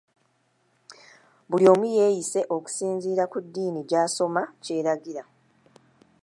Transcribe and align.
Buli 1.49 1.65
omu 1.73 1.85
yeeyise 1.95 2.41
okusinziira 2.55 3.23
ku 3.31 3.37
ddiini 3.45 3.81
gy’asoma 3.89 4.41
kyeragira. 4.63 5.23